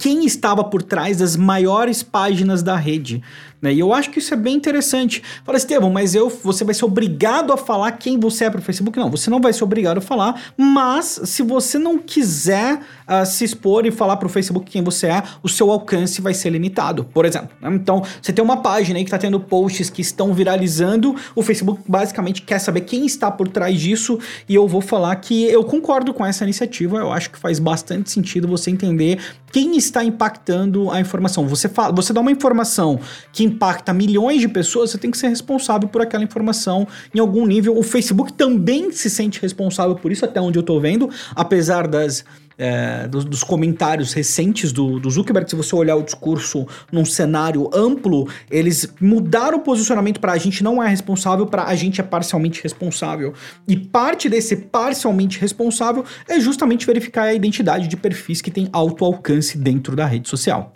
quem 0.02 0.24
estava 0.24 0.64
por 0.64 0.82
trás 0.82 1.18
das 1.18 1.36
maiores 1.36 2.02
páginas 2.02 2.60
da 2.60 2.74
rede. 2.74 3.22
Né? 3.62 3.72
E 3.74 3.78
eu 3.78 3.94
acho 3.94 4.10
que 4.10 4.18
isso 4.18 4.34
é 4.34 4.36
bem 4.36 4.56
interessante. 4.56 5.22
Fala, 5.44 5.56
Estevam, 5.56 5.90
mas 5.90 6.16
eu, 6.16 6.28
você 6.28 6.64
vai 6.64 6.74
ser 6.74 6.84
obrigado 6.84 7.52
a 7.52 7.56
falar 7.56 7.92
quem 7.92 8.18
você 8.18 8.46
é 8.46 8.50
para 8.50 8.58
o 8.58 8.62
Facebook? 8.62 8.98
Não, 8.98 9.08
você 9.08 9.30
não 9.30 9.40
vai 9.40 9.52
ser 9.52 9.62
obrigado 9.62 9.98
a 9.98 10.00
falar, 10.00 10.42
mas 10.56 11.20
se 11.24 11.44
você 11.44 11.78
não 11.78 11.96
quiser 11.96 12.80
uh, 13.06 13.24
se 13.24 13.44
expor 13.44 13.86
e 13.86 13.92
falar 13.92 14.16
para 14.16 14.26
o 14.26 14.28
Facebook 14.28 14.68
quem 14.68 14.82
você 14.82 15.06
é, 15.06 15.22
o 15.40 15.48
seu 15.48 15.70
alcance 15.70 16.20
vai 16.20 16.34
ser 16.34 16.50
limitado, 16.50 17.04
por 17.04 17.24
exemplo. 17.24 17.50
Né? 17.60 17.70
Então, 17.72 18.02
você 18.20 18.32
tem 18.32 18.44
uma 18.44 18.56
página 18.56 18.98
aí 18.98 19.04
que 19.04 19.08
está 19.08 19.18
tendo 19.18 19.38
posts 19.38 19.88
que 19.88 20.00
estão 20.00 20.34
viralizando, 20.34 21.14
o 21.36 21.42
Facebook 21.42 21.80
basicamente 21.86 22.42
quer 22.42 22.58
saber 22.58 22.80
quem 22.80 23.06
está 23.06 23.30
por 23.30 23.46
trás 23.46 23.78
disso 23.78 24.18
e 24.48 24.56
eu 24.56 24.66
vou 24.66 24.80
falar 24.80 25.14
que 25.16 25.44
eu 25.44 25.62
concordo 25.62 26.12
com 26.12 26.26
essa 26.26 26.42
iniciativa, 26.42 26.98
eu 26.98 27.12
acho 27.12 27.30
que 27.30 27.38
faz 27.38 27.60
bastante 27.60 28.10
sentido 28.10 28.48
você 28.48 28.70
entender 28.70 29.20
quem 29.52 29.76
está 29.76 30.02
impactando 30.02 30.90
a 30.90 30.98
informação. 30.98 31.46
Você, 31.46 31.68
fala, 31.68 31.94
você 31.94 32.12
dá 32.12 32.20
uma 32.20 32.32
informação 32.32 32.98
que 33.32 33.44
impacta 33.44 33.92
milhões 33.92 34.40
de 34.40 34.48
pessoas, 34.48 34.90
você 34.90 34.98
tem 34.98 35.10
que 35.10 35.18
ser 35.18 35.28
responsável 35.28 35.88
por 35.88 36.00
aquela 36.00 36.24
informação 36.24 36.88
em 37.14 37.20
algum 37.20 37.46
nível. 37.46 37.76
O 37.76 37.82
Facebook 37.82 38.32
também 38.32 38.90
se 38.90 39.10
sente 39.10 39.40
responsável 39.40 39.94
por 39.94 40.10
isso, 40.10 40.24
até 40.24 40.40
onde 40.40 40.58
eu 40.58 40.62
estou 40.62 40.80
vendo, 40.80 41.10
apesar 41.36 41.86
das 41.86 42.24
é, 42.58 43.06
dos, 43.08 43.24
dos, 43.24 43.42
comentários 43.42 44.12
recentes 44.12 44.72
do, 44.72 44.98
do, 44.98 45.10
Zuckerberg, 45.10 45.48
se 45.48 45.56
você 45.56 45.74
olhar 45.74 45.96
o 45.96 46.02
discurso 46.02 46.66
num 46.90 47.04
cenário 47.04 47.68
amplo, 47.74 48.28
eles 48.50 48.92
mudaram 49.00 49.58
o 49.58 49.60
posicionamento 49.60 50.20
para 50.20 50.32
a 50.32 50.38
gente 50.38 50.62
não 50.62 50.82
é 50.82 50.88
responsável, 50.88 51.46
para 51.46 51.64
a 51.64 51.74
gente 51.74 52.00
é 52.00 52.04
parcialmente 52.04 52.62
responsável. 52.62 53.34
E 53.66 53.76
parte 53.76 54.28
desse 54.28 54.56
parcialmente 54.56 55.38
responsável 55.38 56.04
é 56.28 56.40
justamente 56.40 56.86
verificar 56.86 57.24
a 57.24 57.34
identidade 57.34 57.88
de 57.88 57.96
perfis 57.96 58.40
que 58.40 58.50
tem 58.50 58.68
alto 58.72 59.04
alcance 59.04 59.58
dentro 59.58 59.94
da 59.96 60.06
rede 60.06 60.28
social. 60.28 60.72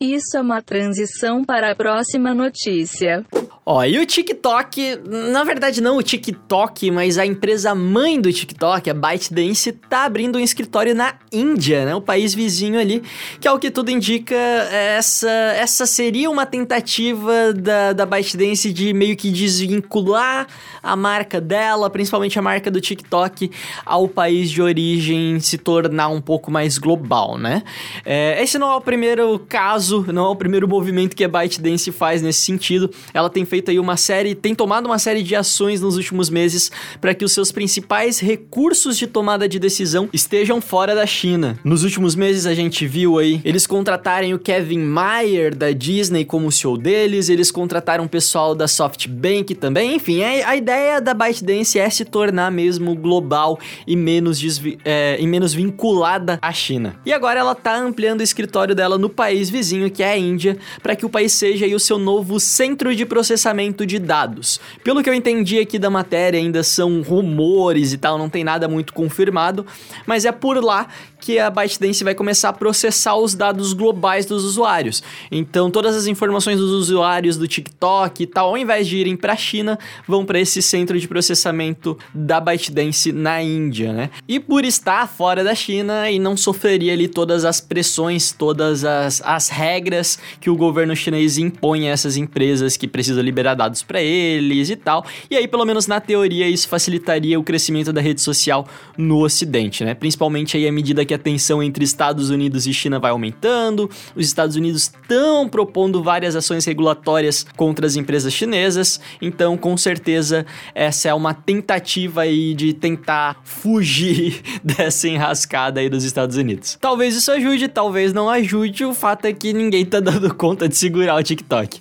Isso 0.00 0.36
é 0.36 0.40
uma 0.40 0.62
transição 0.62 1.44
para 1.44 1.72
a 1.72 1.74
próxima 1.74 2.32
notícia. 2.32 3.24
Ó, 3.70 3.84
e 3.84 3.98
o 3.98 4.06
TikTok, 4.06 4.98
na 5.06 5.44
verdade 5.44 5.82
não 5.82 5.98
o 5.98 6.02
TikTok, 6.02 6.90
mas 6.90 7.18
a 7.18 7.26
empresa 7.26 7.74
mãe 7.74 8.18
do 8.18 8.32
TikTok, 8.32 8.88
a 8.88 8.94
ByteDance, 8.94 9.72
tá 9.72 10.06
abrindo 10.06 10.38
um 10.38 10.40
escritório 10.40 10.94
na 10.94 11.16
Índia, 11.30 11.84
né? 11.84 11.94
O 11.94 12.00
país 12.00 12.32
vizinho 12.32 12.80
ali, 12.80 13.02
que 13.38 13.46
é 13.46 13.52
o 13.52 13.58
que 13.58 13.70
tudo 13.70 13.90
indica, 13.90 14.34
essa, 14.34 15.28
essa 15.28 15.84
seria 15.84 16.30
uma 16.30 16.46
tentativa 16.46 17.52
da, 17.52 17.92
da 17.92 18.06
ByteDance 18.06 18.72
de 18.72 18.94
meio 18.94 19.14
que 19.14 19.30
desvincular 19.30 20.46
a 20.82 20.96
marca 20.96 21.38
dela, 21.38 21.90
principalmente 21.90 22.38
a 22.38 22.42
marca 22.42 22.70
do 22.70 22.80
TikTok, 22.80 23.50
ao 23.84 24.08
país 24.08 24.50
de 24.50 24.62
origem 24.62 25.38
se 25.40 25.58
tornar 25.58 26.08
um 26.08 26.22
pouco 26.22 26.50
mais 26.50 26.78
global, 26.78 27.36
né? 27.36 27.62
É, 28.02 28.42
esse 28.42 28.58
não 28.58 28.72
é 28.72 28.76
o 28.76 28.80
primeiro 28.80 29.38
caso, 29.40 30.06
não 30.10 30.24
é 30.24 30.28
o 30.30 30.36
primeiro 30.36 30.66
movimento 30.66 31.14
que 31.14 31.22
a 31.22 31.28
ByteDance 31.28 31.92
faz 31.92 32.22
nesse 32.22 32.40
sentido. 32.40 32.90
Ela 33.12 33.28
tem 33.28 33.44
feito 33.44 33.57
feito 33.58 33.70
aí 33.72 33.78
uma 33.78 33.96
série, 33.96 34.34
tem 34.36 34.54
tomado 34.54 34.86
uma 34.86 34.98
série 34.98 35.22
de 35.22 35.34
ações 35.34 35.80
nos 35.80 35.96
últimos 35.96 36.30
meses 36.30 36.70
para 37.00 37.12
que 37.12 37.24
os 37.24 37.32
seus 37.32 37.50
principais 37.50 38.20
recursos 38.20 38.96
de 38.96 39.06
tomada 39.06 39.48
de 39.48 39.58
decisão 39.58 40.08
estejam 40.12 40.60
fora 40.60 40.94
da 40.94 41.06
China. 41.06 41.58
Nos 41.64 41.82
últimos 41.82 42.14
meses 42.14 42.46
a 42.46 42.54
gente 42.54 42.86
viu 42.86 43.18
aí 43.18 43.40
eles 43.44 43.66
contratarem 43.66 44.32
o 44.32 44.38
Kevin 44.38 44.78
Mayer 44.78 45.56
da 45.56 45.72
Disney 45.72 46.24
como 46.24 46.52
CEO 46.52 46.78
deles, 46.78 47.28
eles 47.28 47.50
contrataram 47.50 48.04
o 48.04 48.08
pessoal 48.08 48.54
da 48.54 48.68
SoftBank 48.68 49.54
também, 49.56 49.96
enfim, 49.96 50.22
a, 50.22 50.50
a 50.50 50.56
ideia 50.56 51.00
da 51.00 51.12
ByteDance 51.12 51.78
é 51.80 51.90
se 51.90 52.04
tornar 52.04 52.52
mesmo 52.52 52.94
global 52.94 53.58
e 53.86 53.96
menos, 53.96 54.40
é, 54.84 55.16
e 55.18 55.26
menos 55.26 55.52
vinculada 55.52 56.38
à 56.40 56.52
China. 56.52 56.96
E 57.04 57.12
agora 57.12 57.40
ela 57.40 57.56
tá 57.56 57.76
ampliando 57.76 58.20
o 58.20 58.22
escritório 58.22 58.74
dela 58.74 58.96
no 58.96 59.08
país 59.08 59.50
vizinho, 59.50 59.90
que 59.90 60.02
é 60.02 60.12
a 60.12 60.16
Índia, 60.16 60.56
para 60.80 60.94
que 60.94 61.04
o 61.04 61.08
país 61.08 61.32
seja 61.32 61.66
o 61.74 61.80
seu 61.80 61.98
novo 61.98 62.38
centro 62.38 62.94
de 62.94 63.04
processamento 63.04 63.47
processamento 63.48 63.86
de 63.86 63.98
dados. 63.98 64.60
Pelo 64.84 65.02
que 65.02 65.08
eu 65.08 65.14
entendi 65.14 65.58
aqui 65.58 65.78
da 65.78 65.88
matéria, 65.88 66.38
ainda 66.38 66.62
são 66.62 67.02
rumores 67.02 67.92
e 67.92 67.98
tal, 67.98 68.18
não 68.18 68.28
tem 68.28 68.44
nada 68.44 68.68
muito 68.68 68.92
confirmado, 68.92 69.66
mas 70.06 70.24
é 70.24 70.32
por 70.32 70.62
lá 70.62 70.88
que 71.20 71.38
a 71.38 71.50
ByteDance 71.50 72.02
vai 72.04 72.14
começar 72.14 72.48
a 72.50 72.52
processar 72.52 73.16
os 73.16 73.34
dados 73.34 73.72
globais 73.72 74.26
dos 74.26 74.44
usuários. 74.44 75.02
Então, 75.30 75.70
todas 75.70 75.96
as 75.96 76.06
informações 76.06 76.58
dos 76.58 76.70
usuários 76.70 77.36
do 77.36 77.46
TikTok 77.46 78.22
e 78.22 78.26
tal, 78.26 78.50
ao 78.50 78.58
invés 78.58 78.86
de 78.86 78.96
irem 78.96 79.16
para 79.16 79.32
a 79.32 79.36
China, 79.36 79.78
vão 80.06 80.24
para 80.24 80.38
esse 80.38 80.62
centro 80.62 80.98
de 80.98 81.08
processamento 81.08 81.98
da 82.14 82.40
ByteDance 82.40 83.12
na 83.12 83.42
Índia, 83.42 83.92
né? 83.92 84.10
E 84.26 84.38
por 84.38 84.64
estar 84.64 85.06
fora 85.08 85.42
da 85.42 85.54
China 85.54 86.10
e 86.10 86.18
não 86.18 86.36
sofreria 86.36 86.92
ali 86.92 87.08
todas 87.08 87.44
as 87.44 87.60
pressões, 87.60 88.32
todas 88.32 88.84
as, 88.84 89.20
as 89.24 89.48
regras 89.48 90.18
que 90.40 90.50
o 90.50 90.56
governo 90.56 90.94
chinês 90.94 91.38
impõe 91.38 91.88
a 91.88 91.92
essas 91.92 92.16
empresas 92.16 92.76
que 92.76 92.86
precisam 92.86 93.22
liberar 93.22 93.54
dados 93.54 93.82
para 93.82 94.00
eles 94.00 94.70
e 94.70 94.76
tal. 94.76 95.04
E 95.30 95.36
aí, 95.36 95.48
pelo 95.48 95.64
menos 95.64 95.86
na 95.86 96.00
teoria, 96.00 96.48
isso 96.48 96.68
facilitaria 96.68 97.38
o 97.38 97.42
crescimento 97.42 97.92
da 97.92 98.00
rede 98.00 98.20
social 98.20 98.66
no 98.96 99.22
Ocidente, 99.22 99.84
né? 99.84 99.94
Principalmente 99.94 100.56
aí 100.56 100.66
à 100.66 100.72
medida 100.72 101.04
que 101.08 101.14
a 101.14 101.18
tensão 101.18 101.62
entre 101.62 101.82
Estados 101.82 102.28
Unidos 102.28 102.66
e 102.66 102.74
China 102.74 103.00
vai 103.00 103.10
aumentando, 103.10 103.90
os 104.14 104.26
Estados 104.26 104.54
Unidos 104.54 104.82
estão 104.82 105.48
propondo 105.48 106.02
várias 106.02 106.36
ações 106.36 106.64
regulatórias 106.66 107.44
contra 107.56 107.86
as 107.86 107.96
empresas 107.96 108.32
chinesas, 108.32 109.00
então 109.20 109.56
com 109.56 109.76
certeza 109.76 110.44
essa 110.74 111.08
é 111.08 111.14
uma 111.14 111.32
tentativa 111.32 112.22
aí 112.22 112.54
de 112.54 112.74
tentar 112.74 113.40
fugir 113.42 114.42
dessa 114.62 115.08
enrascada 115.08 115.80
aí 115.80 115.88
dos 115.88 116.04
Estados 116.04 116.36
Unidos. 116.36 116.76
Talvez 116.80 117.16
isso 117.16 117.32
ajude, 117.32 117.68
talvez 117.68 118.12
não 118.12 118.28
ajude, 118.28 118.84
o 118.84 118.92
fato 118.92 119.24
é 119.24 119.32
que 119.32 119.52
ninguém 119.52 119.86
tá 119.86 119.98
dando 119.98 120.32
conta 120.34 120.68
de 120.68 120.76
segurar 120.76 121.16
o 121.16 121.22
TikTok. 121.22 121.80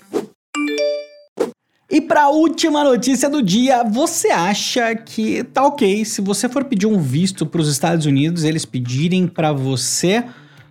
E 1.90 2.02
para 2.02 2.24
a 2.24 2.30
última 2.30 2.84
notícia 2.84 3.30
do 3.30 3.42
dia, 3.42 3.82
você 3.82 4.28
acha 4.28 4.94
que 4.94 5.42
tá 5.46 5.66
ok 5.66 6.04
se 6.04 6.20
você 6.20 6.50
for 6.50 6.66
pedir 6.66 6.86
um 6.86 7.00
visto 7.00 7.46
para 7.46 7.62
os 7.62 7.70
Estados 7.70 8.06
Unidos, 8.06 8.44
eles 8.44 8.66
pedirem 8.66 9.26
para 9.26 9.54
você 9.54 10.22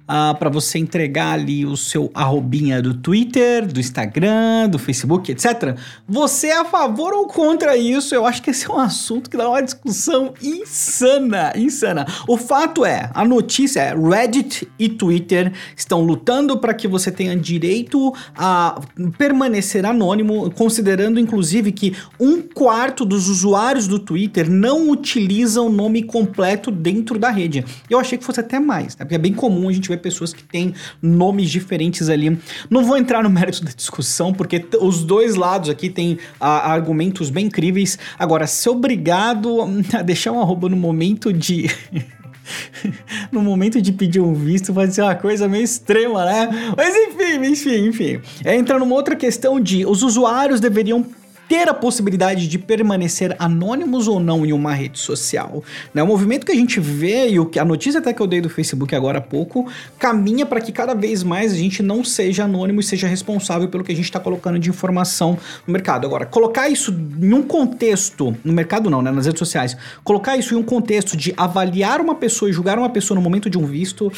ah, 0.08 0.34
para 0.38 0.48
você 0.48 0.78
entregar 0.78 1.32
ali 1.32 1.66
o 1.66 1.76
seu 1.76 2.10
arrobinha 2.14 2.80
do 2.80 2.94
Twitter, 2.94 3.66
do 3.66 3.80
Instagram, 3.80 4.68
do 4.68 4.78
Facebook, 4.78 5.32
etc. 5.32 5.76
Você 6.08 6.48
é 6.48 6.60
a 6.60 6.64
favor 6.64 7.12
ou 7.12 7.26
contra 7.26 7.76
isso? 7.76 8.14
Eu 8.14 8.25
acho 8.25 8.42
que 8.42 8.50
esse 8.50 8.70
é 8.70 8.72
um 8.72 8.78
assunto 8.78 9.28
que 9.28 9.36
dá 9.36 9.48
uma 9.48 9.62
discussão 9.62 10.32
insana, 10.40 11.52
insana. 11.56 12.06
O 12.28 12.36
fato 12.36 12.84
é, 12.84 13.10
a 13.14 13.25
notícia 13.25 13.80
é, 13.80 13.94
Reddit 13.94 14.68
e 14.78 14.88
Twitter 14.88 15.52
estão 15.76 16.02
lutando 16.02 16.58
para 16.58 16.75
que 16.75 16.86
você 16.86 17.10
tenha 17.10 17.36
direito 17.36 18.12
a 18.36 18.80
permanecer 19.18 19.84
anônimo, 19.84 20.50
considerando 20.52 21.18
inclusive 21.18 21.72
que 21.72 21.96
um 22.20 22.42
quarto 22.42 23.04
dos 23.04 23.28
usuários 23.28 23.88
do 23.88 23.98
Twitter 23.98 24.48
não 24.50 24.88
utilizam 24.90 25.66
o 25.66 25.70
nome 25.70 26.02
completo 26.02 26.70
dentro 26.70 27.18
da 27.18 27.30
rede. 27.30 27.64
Eu 27.90 27.98
achei 27.98 28.16
que 28.16 28.25
fosse 28.25 28.40
até 28.40 28.58
mais, 28.58 28.96
né? 28.96 29.04
porque 29.04 29.14
é 29.14 29.18
bem 29.18 29.32
comum 29.32 29.68
a 29.68 29.72
gente 29.72 29.88
ver 29.88 29.96
ver 29.97 30.03
pessoas 30.03 30.33
que 30.33 30.45
têm 30.45 30.75
nomes 31.00 31.50
diferentes 31.50 32.09
ali. 32.09 32.38
Não 32.71 32.85
vou 32.85 32.97
entrar 32.97 33.23
no 33.23 33.31
mérito 33.31 33.65
da 33.65 33.73
discussão, 33.73 34.33
porque 34.33 34.65
os 34.81 35.03
dois 35.03 35.35
lados 35.35 35.71
aqui 35.71 35.88
têm 35.88 36.19
argumentos 36.38 37.31
bem 37.31 37.47
incríveis. 37.47 37.99
Agora, 38.19 38.47
ser 38.47 38.71
obrigado 38.71 39.59
a 39.97 40.03
deixar 40.03 40.33
um 40.33 40.41
arroba 40.41 40.69
no 40.69 40.76
momento 40.76 41.33
de. 41.33 41.71
no 43.33 43.43
momento 43.43 43.83
de 43.83 43.93
pedir 43.93 44.21
um 44.21 44.33
visto 44.33 44.73
vai 44.73 44.88
ser 44.88 45.03
uma 45.03 45.17
coisa 45.17 45.49
meio 45.49 45.65
extrema, 45.65 46.25
né? 46.25 46.75
Mas 46.76 46.95
enfim, 46.95 47.45
enfim, 47.45 47.87
enfim. 47.88 48.21
É, 48.45 48.55
entra 48.55 48.79
numa 48.79 48.95
outra 48.95 49.17
questão 49.17 49.59
de 49.59 49.85
os 49.85 50.03
usuários 50.03 50.61
deveriam 50.61 51.05
ter 51.49 51.69
a 51.69 51.75
possibilidade 51.75 52.49
de 52.49 52.59
permanecer 52.59 53.37
anônimos 53.38 54.09
ou 54.09 54.19
não 54.19 54.45
em 54.45 54.53
uma 54.53 54.75
rede 54.75 54.99
social. 54.99 55.62
Né? 55.95 56.03
O 56.03 56.07
movimento 56.07 56.45
que 56.45 56.53
a 56.53 56.57
gente 56.57 56.81
vê 56.81 57.29
e 57.29 57.38
o 57.38 57.47
que 57.47 57.59
a 57.59 57.65
notícia 57.65 58.00
até 58.00 58.12
que 58.12 58.21
eu 58.21 58.26
dei 58.26 58.41
do 58.41 58.49
Facebook 58.49 58.95
agora 58.95 59.19
há 59.19 59.21
pouco 59.21 59.71
caminha 59.99 60.45
para 60.45 60.61
que 60.61 60.73
cada 60.73 60.95
vez 60.95 61.23
mais 61.23 61.53
a 61.53 61.57
gente 61.57 61.83
não 61.83 62.03
seja 62.03 62.45
anônimo 62.45 62.81
e 62.81 62.83
seja 62.83 63.07
responsável 63.07 63.69
pelo 63.69 63.85
que 63.85 63.93
a 63.93 63.95
gente 63.95 64.07
está 64.07 64.19
colocando 64.19 64.59
de 64.59 64.69
informação 64.69 65.38
no 65.67 65.73
mercado. 65.73 66.07
Agora, 66.07 66.26
colocar 66.26 66.69
isso 66.69 66.93
em 67.21 67.33
um 67.33 67.43
contexto, 67.43 68.37
no 68.45 68.53
mercado 68.53 68.91
não, 68.91 69.00
né, 69.00 69.11
nas 69.11 69.26
redes 69.26 69.38
sociais, 69.38 69.76
colocar 70.03 70.37
isso 70.37 70.55
em 70.55 70.57
um 70.57 70.62
contexto 70.62 71.17
de 71.17 71.33
avaliar 71.37 72.00
uma 72.00 72.15
pessoa 72.15 72.49
e 72.49 72.53
julgar 72.53 72.79
uma 72.79 72.91
pessoa 72.91 73.15
no 73.15 73.23
momento 73.23 73.49
de 73.49 73.59
um 73.59 73.67
visto, 73.67 74.12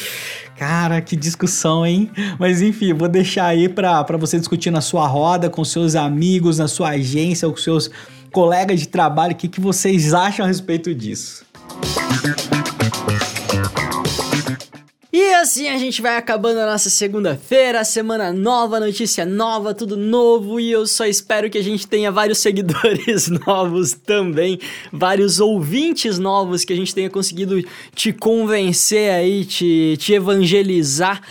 cara, 0.57 1.01
que 1.01 1.15
discussão, 1.15 1.85
hein? 1.85 2.09
Mas 2.39 2.61
enfim, 2.61 2.93
vou 2.93 3.07
deixar 3.07 3.45
aí 3.45 3.69
para 3.69 4.17
você 4.17 4.39
discutir 4.39 4.71
na 4.71 4.81
sua 4.81 5.07
roda, 5.07 5.49
com 5.49 5.63
seus 5.63 5.95
amigos, 5.95 6.57
na 6.57 6.67
sua 6.67 6.89
agenda 6.89 7.18
agência 7.19 7.47
ou 7.47 7.53
com 7.53 7.59
seus 7.59 7.89
colegas 8.31 8.79
de 8.79 8.87
trabalho, 8.87 9.33
o 9.33 9.35
que, 9.35 9.47
que 9.47 9.59
vocês 9.59 10.13
acham 10.13 10.45
a 10.45 10.47
respeito 10.47 10.93
disso? 10.93 11.45
E 15.21 15.33
assim 15.33 15.67
a 15.67 15.77
gente 15.77 16.01
vai 16.01 16.15
acabando 16.15 16.61
a 16.61 16.65
nossa 16.65 16.89
segunda-feira, 16.89 17.83
semana 17.83 18.31
nova, 18.31 18.79
notícia 18.79 19.25
nova, 19.25 19.73
tudo 19.73 19.97
novo. 19.97 20.61
E 20.61 20.71
eu 20.71 20.87
só 20.87 21.05
espero 21.05 21.49
que 21.49 21.57
a 21.57 21.61
gente 21.61 21.85
tenha 21.85 22.09
vários 22.09 22.37
seguidores 22.39 23.27
novos 23.27 23.91
também, 23.91 24.57
vários 24.93 25.41
ouvintes 25.41 26.17
novos, 26.17 26.63
que 26.63 26.71
a 26.71 26.75
gente 26.75 26.95
tenha 26.95 27.09
conseguido 27.09 27.61
te 27.93 28.13
convencer 28.13 29.11
aí, 29.11 29.43
te, 29.43 29.97
te 29.99 30.13
evangelizar 30.13 31.21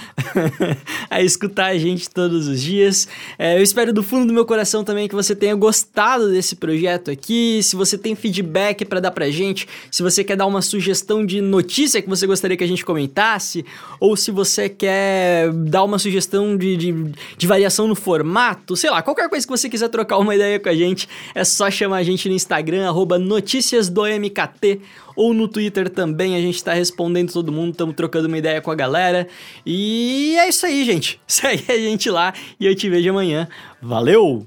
a 1.08 1.22
escutar 1.22 1.68
a 1.68 1.78
gente 1.78 2.10
todos 2.10 2.46
os 2.46 2.60
dias. 2.60 3.08
É, 3.38 3.56
eu 3.56 3.62
espero 3.62 3.90
do 3.90 4.02
fundo 4.02 4.26
do 4.26 4.34
meu 4.34 4.44
coração 4.44 4.84
também 4.84 5.08
que 5.08 5.14
você 5.14 5.34
tenha 5.34 5.54
gostado 5.54 6.28
desse 6.30 6.56
projeto 6.56 7.10
aqui. 7.10 7.62
Se 7.62 7.74
você 7.74 7.96
tem 7.96 8.14
feedback 8.14 8.84
para 8.84 9.00
dar 9.00 9.12
pra 9.12 9.30
gente, 9.30 9.66
se 9.90 10.02
você 10.02 10.22
quer 10.22 10.36
dar 10.36 10.44
uma 10.44 10.60
sugestão 10.60 11.24
de 11.24 11.40
notícia 11.40 12.02
que 12.02 12.08
você 12.08 12.26
gostaria 12.26 12.54
que 12.54 12.64
a 12.64 12.68
gente 12.68 12.84
comentasse, 12.84 13.64
ou 14.00 14.16
se 14.16 14.30
você 14.30 14.68
quer 14.68 15.52
dar 15.52 15.84
uma 15.84 15.98
sugestão 15.98 16.56
de, 16.56 16.76
de, 16.76 17.12
de, 17.36 17.46
variação 17.46 17.88
no 17.88 17.94
formato, 17.94 18.76
sei 18.76 18.90
lá, 18.90 19.02
qualquer 19.02 19.28
coisa 19.28 19.46
que 19.46 19.50
você 19.50 19.68
quiser 19.68 19.88
trocar 19.88 20.18
uma 20.18 20.34
ideia 20.34 20.58
com 20.58 20.68
a 20.68 20.74
gente, 20.74 21.08
é 21.34 21.44
só 21.44 21.70
chamar 21.70 21.96
a 21.96 22.02
gente 22.02 22.28
no 22.28 22.34
Instagram, 22.34 22.86
arroba 22.86 23.18
notícias 23.18 23.88
do 23.88 24.02
MKT, 24.02 24.80
ou 25.16 25.34
no 25.34 25.48
Twitter 25.48 25.88
também, 25.88 26.36
a 26.36 26.40
gente 26.40 26.62
tá 26.62 26.72
respondendo 26.72 27.32
todo 27.32 27.50
mundo, 27.50 27.72
estamos 27.72 27.94
trocando 27.96 28.28
uma 28.28 28.38
ideia 28.38 28.60
com 28.60 28.70
a 28.70 28.74
galera. 28.74 29.26
E 29.66 30.36
é 30.38 30.48
isso 30.48 30.64
aí, 30.64 30.84
gente. 30.84 31.20
Segue 31.26 31.64
a 31.68 31.76
gente 31.76 32.08
lá 32.08 32.32
e 32.60 32.66
eu 32.66 32.74
te 32.74 32.88
vejo 32.88 33.10
amanhã. 33.10 33.48
Valeu! 33.82 34.46